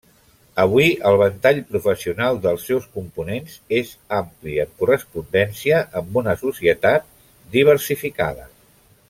[0.61, 7.07] Avui, el ventall professional dels seus components és ampli, en correspondència amb una societat
[7.59, 8.51] diversificada.